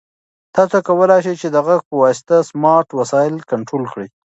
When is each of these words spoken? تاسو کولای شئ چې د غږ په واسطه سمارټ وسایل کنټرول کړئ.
تاسو 0.55 0.77
کولای 0.87 1.19
شئ 1.25 1.35
چې 1.41 1.47
د 1.51 1.57
غږ 1.67 1.81
په 1.89 1.95
واسطه 2.03 2.35
سمارټ 2.49 2.87
وسایل 2.99 3.35
کنټرول 3.51 3.83
کړئ. 3.91 4.07